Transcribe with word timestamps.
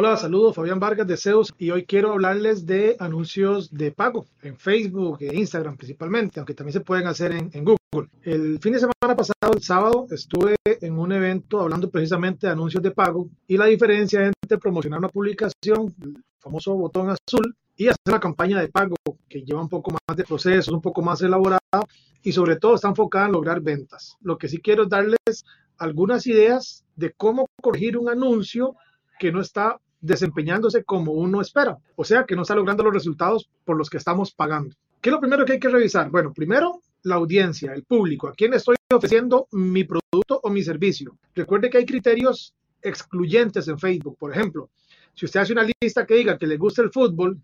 Hola, 0.00 0.16
saludos, 0.16 0.54
Fabián 0.54 0.78
Vargas 0.78 1.08
de 1.08 1.16
Zeus 1.16 1.52
y 1.58 1.70
hoy 1.70 1.84
quiero 1.84 2.12
hablarles 2.12 2.64
de 2.66 2.94
anuncios 3.00 3.68
de 3.72 3.90
pago 3.90 4.26
en 4.42 4.56
Facebook 4.56 5.16
e 5.18 5.36
Instagram 5.36 5.76
principalmente, 5.76 6.38
aunque 6.38 6.54
también 6.54 6.74
se 6.74 6.82
pueden 6.82 7.08
hacer 7.08 7.32
en, 7.32 7.50
en, 7.52 7.64
Google. 7.64 8.08
El 8.22 8.60
fin 8.60 8.74
de 8.74 8.78
semana 8.78 9.16
pasado, 9.16 9.52
el 9.52 9.60
sábado, 9.60 10.06
estuve 10.12 10.54
en 10.64 10.96
un 10.96 11.10
evento 11.10 11.58
hablando 11.58 11.90
precisamente 11.90 12.46
de 12.46 12.52
anuncios 12.52 12.80
de 12.80 12.92
pago 12.92 13.28
y 13.48 13.56
la 13.56 13.64
diferencia 13.64 14.24
entre 14.24 14.58
promocionar 14.58 15.00
una 15.00 15.08
publicación, 15.08 15.92
el 16.00 16.22
famoso 16.38 16.76
botón 16.76 17.10
azul, 17.10 17.56
y 17.76 17.88
hacer 17.88 17.98
una 18.06 18.20
campaña 18.20 18.60
de 18.60 18.68
pago 18.68 18.94
que 19.28 19.42
lleva 19.42 19.60
un 19.60 19.68
poco 19.68 19.90
más 19.90 20.16
de 20.16 20.22
proceso, 20.22 20.72
un 20.72 20.80
poco 20.80 21.02
más 21.02 21.20
elaborada 21.22 21.58
y 22.22 22.30
sobre 22.30 22.54
todo 22.54 22.76
está 22.76 22.86
enfocada 22.86 23.26
en 23.26 23.32
lograr 23.32 23.60
ventas. 23.60 24.16
Lo 24.20 24.38
que 24.38 24.46
sí 24.46 24.58
quiero 24.58 24.84
es 24.84 24.90
darles 24.90 25.44
algunas 25.76 26.24
ideas 26.28 26.84
de 26.94 27.12
cómo 27.14 27.46
corregir 27.60 27.98
un 27.98 28.08
anuncio 28.08 28.76
que 29.18 29.32
no 29.32 29.40
está 29.40 29.80
desempeñándose 30.00 30.84
como 30.84 31.12
uno 31.12 31.40
espera, 31.40 31.78
o 31.96 32.04
sea, 32.04 32.24
que 32.24 32.36
no 32.36 32.42
está 32.42 32.54
logrando 32.54 32.84
los 32.84 32.94
resultados 32.94 33.48
por 33.64 33.76
los 33.76 33.90
que 33.90 33.96
estamos 33.96 34.32
pagando. 34.32 34.74
¿Qué 35.00 35.10
es 35.10 35.12
lo 35.12 35.20
primero 35.20 35.44
que 35.44 35.54
hay 35.54 35.60
que 35.60 35.68
revisar? 35.68 36.10
Bueno, 36.10 36.32
primero 36.32 36.82
la 37.02 37.16
audiencia, 37.16 37.72
el 37.72 37.84
público, 37.84 38.28
a 38.28 38.32
quién 38.32 38.54
estoy 38.54 38.76
ofreciendo 38.92 39.46
mi 39.52 39.84
producto 39.84 40.40
o 40.42 40.50
mi 40.50 40.62
servicio. 40.62 41.16
Recuerde 41.34 41.70
que 41.70 41.78
hay 41.78 41.86
criterios 41.86 42.54
excluyentes 42.82 43.68
en 43.68 43.78
Facebook, 43.78 44.16
por 44.18 44.32
ejemplo, 44.32 44.70
si 45.14 45.26
usted 45.26 45.40
hace 45.40 45.52
una 45.52 45.66
lista 45.80 46.06
que 46.06 46.14
diga 46.14 46.38
que 46.38 46.46
le 46.46 46.56
gusta 46.56 46.80
el 46.80 46.92
fútbol, 46.92 47.40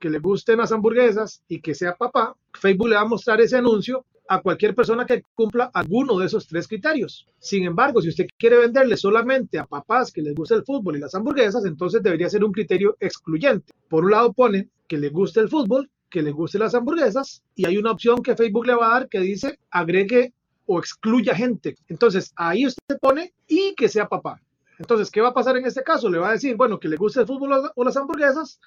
que 0.00 0.10
le 0.10 0.18
gusten 0.18 0.58
las 0.58 0.72
hamburguesas 0.72 1.40
y 1.46 1.60
que 1.60 1.72
sea 1.72 1.94
papá, 1.94 2.34
Facebook 2.52 2.88
le 2.88 2.96
va 2.96 3.02
a 3.02 3.06
mostrar 3.06 3.40
ese 3.40 3.56
anuncio 3.56 4.04
a 4.28 4.40
cualquier 4.40 4.74
persona 4.74 5.04
que 5.04 5.22
cumpla 5.34 5.70
alguno 5.74 6.18
de 6.18 6.26
esos 6.26 6.46
tres 6.46 6.68
criterios. 6.68 7.26
Sin 7.38 7.64
embargo, 7.64 8.00
si 8.00 8.08
usted 8.08 8.26
quiere 8.38 8.58
venderle 8.58 8.96
solamente 8.96 9.58
a 9.58 9.66
papás 9.66 10.12
que 10.12 10.22
les 10.22 10.34
gusta 10.34 10.54
el 10.54 10.64
fútbol 10.64 10.96
y 10.96 11.00
las 11.00 11.14
hamburguesas, 11.14 11.64
entonces 11.64 12.02
debería 12.02 12.30
ser 12.30 12.44
un 12.44 12.52
criterio 12.52 12.96
excluyente. 13.00 13.72
Por 13.88 14.04
un 14.04 14.12
lado 14.12 14.32
pone 14.32 14.68
que 14.88 14.98
le 14.98 15.08
guste 15.08 15.40
el 15.40 15.48
fútbol, 15.48 15.90
que 16.08 16.22
le 16.22 16.30
guste 16.30 16.58
las 16.58 16.74
hamburguesas 16.74 17.42
y 17.54 17.66
hay 17.66 17.78
una 17.78 17.92
opción 17.92 18.22
que 18.22 18.36
Facebook 18.36 18.66
le 18.66 18.74
va 18.74 18.86
a 18.86 19.00
dar 19.00 19.08
que 19.08 19.20
dice 19.20 19.58
agregue 19.70 20.32
o 20.66 20.78
excluya 20.78 21.34
gente. 21.34 21.76
Entonces 21.88 22.32
ahí 22.36 22.66
usted 22.66 22.98
pone 23.00 23.32
y 23.48 23.74
que 23.74 23.88
sea 23.88 24.08
papá. 24.08 24.40
Entonces, 24.78 25.10
¿qué 25.10 25.20
va 25.20 25.28
a 25.28 25.34
pasar 25.34 25.56
en 25.56 25.66
este 25.66 25.82
caso? 25.82 26.10
Le 26.10 26.18
va 26.18 26.30
a 26.30 26.32
decir, 26.32 26.56
bueno, 26.56 26.80
que 26.80 26.88
le 26.88 26.96
guste 26.96 27.20
el 27.20 27.26
fútbol 27.26 27.70
o 27.74 27.84
las 27.84 27.96
hamburguesas 27.96 28.58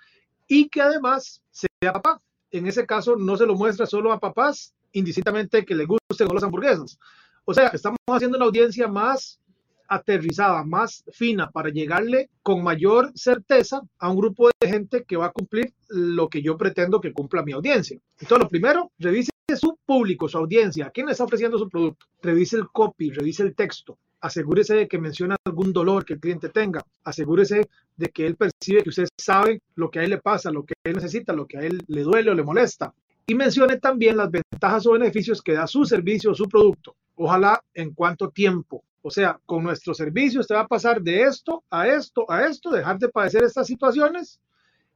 y 0.48 0.70
que 0.70 0.82
además 0.82 1.42
sea 1.52 1.92
papá. 1.94 2.22
En 2.58 2.68
ese 2.68 2.86
caso 2.86 3.18
no 3.18 3.36
se 3.36 3.46
lo 3.46 3.56
muestra 3.56 3.86
solo 3.86 4.14
a 4.14 4.20
papás, 4.20 4.74
indistintamente 4.94 5.66
que 5.66 5.76
le 5.76 5.86
gusten 5.86 6.28
las 6.34 6.44
hamburguesas. 6.44 6.98
O 7.44 7.54
sea, 7.54 7.68
estamos 7.68 7.98
haciendo 8.08 8.38
una 8.38 8.46
audiencia 8.46 8.88
más 8.88 9.42
aterrizada, 9.90 10.64
más 10.64 11.04
fina, 11.12 11.52
para 11.52 11.70
llegarle 11.70 12.30
con 12.42 12.64
mayor 12.64 13.12
certeza 13.14 13.82
a 14.00 14.10
un 14.10 14.16
grupo 14.16 14.50
de 14.60 14.70
gente 14.70 15.04
que 15.04 15.18
va 15.18 15.26
a 15.26 15.32
cumplir 15.32 15.74
lo 15.90 16.30
que 16.30 16.42
yo 16.42 16.58
pretendo 16.58 17.02
que 17.02 17.12
cumpla 17.12 17.44
mi 17.44 17.52
audiencia. 17.52 18.00
Entonces, 18.20 18.44
lo 18.46 18.50
primero, 18.50 18.92
revise 19.00 19.32
su 19.60 19.78
público, 19.86 20.30
su 20.30 20.38
audiencia, 20.38 20.86
a 20.86 20.92
quién 20.92 21.08
le 21.08 21.12
está 21.12 21.26
ofreciendo 21.26 21.60
su 21.60 21.70
producto. 21.70 22.06
Revise 22.22 22.56
el 22.56 22.70
copy, 22.70 23.12
revise 23.12 23.44
el 23.44 23.54
texto. 23.54 24.00
Asegúrese 24.26 24.74
de 24.74 24.88
que 24.88 24.98
menciona 24.98 25.36
algún 25.46 25.72
dolor 25.72 26.04
que 26.04 26.14
el 26.14 26.20
cliente 26.20 26.50
tenga. 26.50 26.82
Asegúrese 27.04 27.70
de 27.96 28.10
que 28.10 28.26
él 28.26 28.36
percibe 28.36 28.82
que 28.82 28.90
usted 28.90 29.08
sabe 29.16 29.62
lo 29.76 29.92
que 29.92 30.00
a 30.00 30.04
él 30.04 30.10
le 30.10 30.18
pasa, 30.18 30.50
lo 30.50 30.66
que 30.66 30.74
él 30.84 30.94
necesita, 30.94 31.32
lo 31.32 31.46
que 31.46 31.60
a 31.60 31.62
él 31.62 31.84
le 31.86 32.02
duele 32.02 32.32
o 32.32 32.34
le 32.34 32.42
molesta 32.42 32.92
y 33.28 33.36
mencione 33.36 33.78
también 33.78 34.18
las 34.18 34.32
ventajas 34.32 34.88
o 34.88 34.94
beneficios 34.94 35.44
que 35.44 35.54
da 35.54 35.68
su 35.68 35.86
servicio 35.86 36.32
o 36.32 36.34
su 36.34 36.50
producto. 36.50 36.96
Ojalá 37.14 37.64
en 37.76 37.94
cuánto 37.94 38.32
tiempo. 38.32 38.84
O 39.04 39.12
sea, 39.12 39.40
con 39.46 39.64
nuestro 39.64 39.94
servicio 39.94 40.40
usted 40.40 40.56
va 40.56 40.62
a 40.62 40.68
pasar 40.68 41.04
de 41.04 41.22
esto 41.22 41.64
a 41.70 41.88
esto 41.88 42.26
a 42.28 42.48
esto, 42.48 42.72
dejar 42.72 42.98
de 42.98 43.10
padecer 43.10 43.44
estas 43.44 43.68
situaciones 43.68 44.40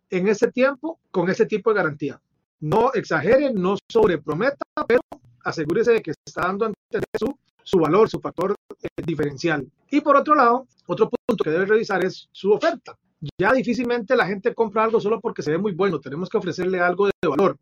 en 0.09 0.28
ese 0.28 0.51
tiempo 0.51 1.00
con 1.12 1.29
ese 1.29 1.45
tipo 1.45 1.69
de 1.69 1.78
garantía. 1.78 2.19
No 2.62 2.91
exagere, 2.95 3.53
no 3.53 3.78
sobreprometa, 3.88 4.66
pero 4.88 5.01
asegúrese 5.44 5.91
de 5.91 6.01
que 6.01 6.13
está 6.25 6.47
dando 6.47 6.66
a 6.66 6.69
entender 6.69 7.09
su, 7.19 7.38
su 7.69 7.80
valor, 7.80 8.09
su 8.09 8.19
factor 8.19 8.56
eh, 8.81 8.88
diferencial. 9.06 9.68
Y 9.91 10.02
por 10.02 10.16
otro 10.18 10.35
lado, 10.35 10.68
otro 10.88 11.09
punto 11.09 11.44
que 11.44 11.52
debe 11.52 11.66
revisar 11.66 12.03
es 12.03 12.28
su 12.31 12.52
oferta. 12.52 12.97
Ya 13.38 13.52
difícilmente 13.53 14.16
la 14.16 14.25
gente 14.25 14.56
compra 14.56 14.84
algo 14.84 15.00
solo 15.00 15.19
porque 15.19 15.44
se 15.44 15.52
ve 15.52 15.57
muy 15.57 15.74
bueno. 15.74 16.00
Tenemos 16.00 16.30
que 16.30 16.38
ofrecerle 16.38 16.80
algo 16.80 17.07
de 17.07 17.28
valor 17.28 17.57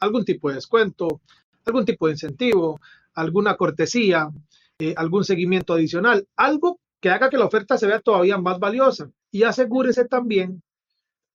algún 0.00 0.24
tipo 0.24 0.48
de 0.48 0.56
descuento, 0.56 1.20
algún 1.64 1.84
tipo 1.84 2.06
de 2.06 2.12
incentivo, 2.12 2.80
alguna 3.14 3.56
cortesía, 3.56 4.30
eh, 4.78 4.94
algún 4.96 5.24
seguimiento 5.24 5.74
adicional, 5.74 6.26
algo 6.36 6.80
que 7.00 7.10
haga 7.10 7.30
que 7.30 7.36
la 7.36 7.44
oferta 7.44 7.78
se 7.78 7.86
vea 7.86 8.00
todavía 8.00 8.38
más 8.38 8.58
valiosa 8.58 9.10
y 9.30 9.44
asegúrese 9.44 10.06
también 10.06 10.62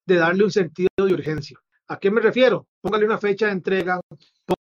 de 0.05 0.15
darle 0.15 0.43
un 0.43 0.51
sentido 0.51 0.89
de 0.97 1.13
urgencia. 1.13 1.59
¿A 1.87 1.99
qué 1.99 2.09
me 2.09 2.21
refiero? 2.21 2.67
Póngale 2.81 3.05
una 3.05 3.17
fecha 3.17 3.47
de 3.47 3.53
entrega, 3.53 4.01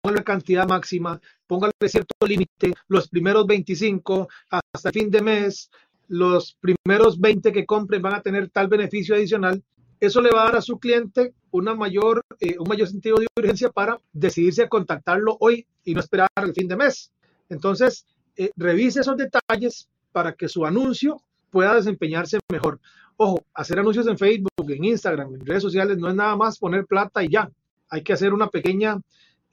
póngale 0.02 0.24
cantidad 0.24 0.66
máxima, 0.66 1.20
póngale 1.46 1.72
cierto 1.86 2.14
límite, 2.26 2.74
los 2.88 3.08
primeros 3.08 3.46
25 3.46 4.28
hasta 4.50 4.90
fin 4.90 5.10
de 5.10 5.22
mes, 5.22 5.70
los 6.08 6.56
primeros 6.60 7.20
20 7.20 7.52
que 7.52 7.64
compren 7.64 8.02
van 8.02 8.14
a 8.14 8.22
tener 8.22 8.48
tal 8.50 8.68
beneficio 8.68 9.14
adicional 9.14 9.62
eso 10.02 10.20
le 10.20 10.32
va 10.32 10.42
a 10.42 10.44
dar 10.46 10.56
a 10.56 10.62
su 10.62 10.80
cliente 10.80 11.32
una 11.52 11.76
mayor, 11.76 12.22
eh, 12.40 12.56
un 12.58 12.66
mayor 12.68 12.88
sentido 12.88 13.18
de 13.18 13.28
urgencia 13.38 13.70
para 13.70 14.00
decidirse 14.12 14.64
a 14.64 14.68
contactarlo 14.68 15.36
hoy 15.38 15.64
y 15.84 15.94
no 15.94 16.00
esperar 16.00 16.28
el 16.42 16.52
fin 16.52 16.66
de 16.66 16.74
mes. 16.74 17.12
Entonces, 17.48 18.04
eh, 18.36 18.50
revise 18.56 19.02
esos 19.02 19.16
detalles 19.16 19.88
para 20.10 20.32
que 20.32 20.48
su 20.48 20.66
anuncio 20.66 21.22
pueda 21.52 21.76
desempeñarse 21.76 22.40
mejor. 22.50 22.80
Ojo, 23.16 23.44
hacer 23.54 23.78
anuncios 23.78 24.08
en 24.08 24.18
Facebook, 24.18 24.68
en 24.68 24.84
Instagram, 24.84 25.34
en 25.34 25.46
redes 25.46 25.62
sociales 25.62 25.98
no 25.98 26.08
es 26.08 26.16
nada 26.16 26.34
más 26.34 26.58
poner 26.58 26.86
plata 26.86 27.22
y 27.22 27.28
ya. 27.28 27.48
Hay 27.88 28.02
que 28.02 28.14
hacer 28.14 28.32
una 28.32 28.48
pequeña 28.48 28.98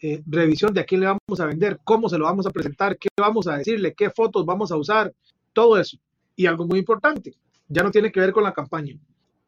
eh, 0.01 0.23
revisión 0.25 0.73
de 0.73 0.81
a 0.81 0.85
quién 0.85 1.01
le 1.01 1.07
vamos 1.07 1.39
a 1.39 1.45
vender, 1.45 1.79
cómo 1.83 2.09
se 2.09 2.17
lo 2.17 2.25
vamos 2.25 2.47
a 2.47 2.51
presentar, 2.51 2.97
qué 2.97 3.09
vamos 3.17 3.47
a 3.47 3.57
decirle, 3.57 3.93
qué 3.93 4.09
fotos 4.09 4.45
vamos 4.45 4.71
a 4.71 4.77
usar, 4.77 5.13
todo 5.53 5.77
eso. 5.77 5.97
Y 6.35 6.47
algo 6.47 6.65
muy 6.65 6.79
importante, 6.79 7.35
ya 7.67 7.83
no 7.83 7.91
tiene 7.91 8.11
que 8.11 8.21
ver 8.21 8.31
con 8.31 8.43
la 8.43 8.53
campaña 8.53 8.97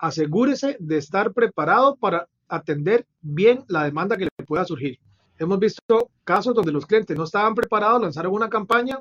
asegúrese 0.01 0.77
de 0.79 0.97
estar 0.97 1.31
preparado 1.31 1.95
para 1.95 2.27
atender 2.49 3.05
bien 3.21 3.63
la 3.67 3.83
demanda 3.83 4.17
que 4.17 4.25
le 4.25 4.45
pueda 4.45 4.65
surgir. 4.65 4.97
Hemos 5.37 5.59
visto 5.59 6.09
casos 6.23 6.55
donde 6.55 6.71
los 6.71 6.87
clientes 6.87 7.15
no 7.15 7.23
estaban 7.23 7.53
preparados, 7.53 8.01
lanzaron 8.01 8.33
una 8.33 8.49
campaña, 8.49 8.99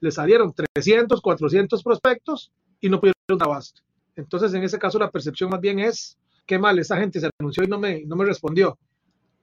le 0.00 0.10
salieron 0.10 0.52
300, 0.52 1.20
400 1.20 1.82
prospectos 1.82 2.52
y 2.84 2.90
no 2.90 3.00
pudieron 3.00 3.14
abasto. 3.40 3.80
Entonces, 4.14 4.52
en 4.52 4.62
ese 4.62 4.78
caso, 4.78 4.98
la 4.98 5.10
percepción 5.10 5.48
más 5.48 5.60
bien 5.60 5.78
es, 5.78 6.18
qué 6.44 6.58
mal, 6.58 6.78
esa 6.78 6.98
gente 6.98 7.18
se 7.18 7.30
anunció 7.40 7.64
y 7.64 7.66
no 7.66 7.78
me, 7.78 8.04
no 8.04 8.14
me 8.14 8.26
respondió. 8.26 8.76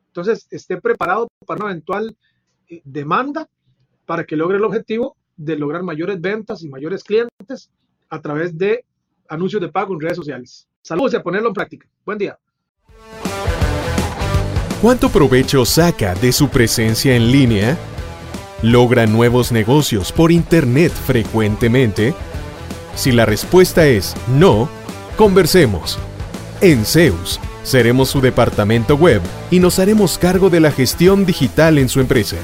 Entonces, 0.09 0.46
esté 0.52 0.79
preparado 0.79 1.28
para 1.47 1.63
una 1.63 1.72
eventual 1.72 2.16
eh, 2.69 2.81
demanda 2.84 3.50
para 4.06 4.25
que 4.25 4.35
logre 4.35 4.57
el 4.57 4.63
objetivo 4.63 5.17
de 5.38 5.55
lograr 5.55 5.82
mayores 5.82 6.22
ventas 6.22 6.61
y 6.61 6.70
mayores 6.70 7.03
clientes 7.03 7.72
a 8.09 8.22
través 8.22 8.55
de 8.55 8.85
anuncios 9.28 9.59
de 9.59 9.70
pago 9.70 9.96
en 9.96 10.02
redes 10.02 10.17
sociales. 10.17 10.67
Saludos 10.84 11.14
y 11.14 11.16
a 11.16 11.23
ponerlo 11.23 11.47
en 11.47 11.55
práctica. 11.55 11.87
Buen 12.05 12.20
día. 12.20 12.37
¿Cuánto 14.84 15.09
provecho 15.09 15.66
saca 15.66 16.14
de 16.14 16.32
su 16.32 16.47
presencia 16.49 17.16
en 17.16 17.32
línea? 17.32 17.76
¿Logra 18.61 19.08
nuevos 19.08 19.52
negocios 19.52 20.11
por 20.11 20.32
Internet 20.32 20.91
frecuentemente? 20.91 22.14
Si 22.96 23.11
la 23.11 23.26
respuesta 23.26 23.85
es 23.88 24.14
no, 24.28 24.70
conversemos. 25.17 25.97
En 26.61 26.85
Zeus, 26.85 27.40
seremos 27.64 28.09
su 28.09 28.22
departamento 28.22 28.96
web 28.96 29.22
y 29.49 29.59
nos 29.59 29.79
haremos 29.79 30.17
cargo 30.17 30.49
de 30.49 30.59
la 30.59 30.72
gestión 30.72 31.26
digital 31.26 31.78
en 31.78 31.90
su 31.90 31.99
empresa, 31.99 32.38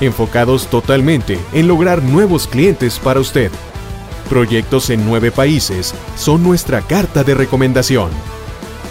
enfocados 0.00 0.68
totalmente 0.68 1.38
en 1.52 1.68
lograr 1.68 2.02
nuevos 2.02 2.46
clientes 2.46 2.98
para 2.98 3.20
usted. 3.20 3.50
Proyectos 4.28 4.90
en 4.90 5.04
nueve 5.04 5.30
países 5.30 5.94
son 6.16 6.42
nuestra 6.42 6.80
carta 6.80 7.22
de 7.22 7.34
recomendación. 7.34 8.10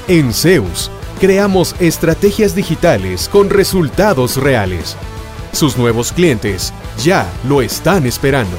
En 0.07 0.33
Zeus, 0.33 0.91
creamos 1.19 1.75
estrategias 1.79 2.55
digitales 2.55 3.29
con 3.29 3.49
resultados 3.49 4.37
reales. 4.37 4.95
Sus 5.51 5.77
nuevos 5.77 6.11
clientes 6.11 6.73
ya 7.03 7.29
lo 7.47 7.61
están 7.61 8.05
esperando. 8.05 8.57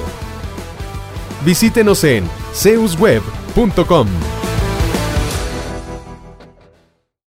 Visítenos 1.44 2.04
en 2.04 2.24
zeusweb.com. 2.54 4.41